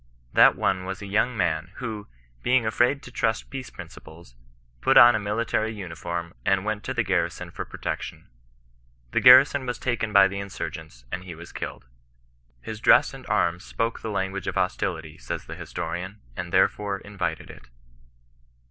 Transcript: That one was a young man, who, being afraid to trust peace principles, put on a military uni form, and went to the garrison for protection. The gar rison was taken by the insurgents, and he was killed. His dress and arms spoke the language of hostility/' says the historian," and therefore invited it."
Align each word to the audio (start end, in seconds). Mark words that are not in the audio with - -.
That 0.33 0.55
one 0.55 0.85
was 0.85 1.03
a 1.03 1.05
young 1.05 1.37
man, 1.37 1.73
who, 1.75 2.07
being 2.41 2.65
afraid 2.65 3.03
to 3.03 3.11
trust 3.11 3.51
peace 3.51 3.69
principles, 3.69 4.33
put 4.81 4.97
on 4.97 5.13
a 5.13 5.19
military 5.19 5.71
uni 5.75 5.93
form, 5.93 6.33
and 6.43 6.65
went 6.65 6.83
to 6.85 6.93
the 6.95 7.03
garrison 7.03 7.51
for 7.51 7.65
protection. 7.65 8.27
The 9.11 9.21
gar 9.21 9.37
rison 9.37 9.67
was 9.67 9.77
taken 9.77 10.11
by 10.11 10.27
the 10.27 10.39
insurgents, 10.39 11.05
and 11.11 11.23
he 11.23 11.35
was 11.35 11.51
killed. 11.51 11.85
His 12.61 12.79
dress 12.79 13.13
and 13.13 13.27
arms 13.27 13.63
spoke 13.63 13.99
the 14.01 14.09
language 14.09 14.47
of 14.47 14.55
hostility/' 14.55 15.21
says 15.21 15.45
the 15.45 15.53
historian," 15.53 16.19
and 16.35 16.51
therefore 16.51 16.97
invited 16.97 17.51
it." 17.51 17.69